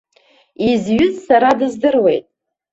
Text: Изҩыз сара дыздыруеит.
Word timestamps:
Изҩыз 0.69 1.13
сара 1.27 1.51
дыздыруеит. 1.59 2.25